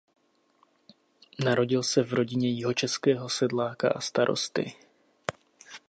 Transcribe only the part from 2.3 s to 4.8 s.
jihočeského sedláka a starosty.